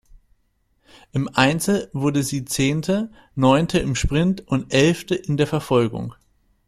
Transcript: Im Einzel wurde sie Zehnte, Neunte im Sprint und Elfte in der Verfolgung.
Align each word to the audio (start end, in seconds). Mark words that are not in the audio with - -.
Im 1.11 1.27
Einzel 1.31 1.91
wurde 1.93 2.23
sie 2.23 2.43
Zehnte, 2.43 3.11
Neunte 3.35 3.77
im 3.77 3.93
Sprint 3.93 4.41
und 4.47 4.73
Elfte 4.73 5.13
in 5.13 5.37
der 5.37 5.45
Verfolgung. 5.45 6.15